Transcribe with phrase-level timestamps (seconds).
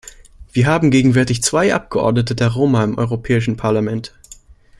[0.51, 4.15] Wir haben gegenwärtig zwei Abgeordnete der Roma im Europäischen Parlament.